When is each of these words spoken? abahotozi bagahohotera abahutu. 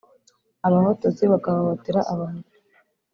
abahotozi 0.67 1.23
bagahohotera 1.31 1.99
abahutu. 2.11 2.53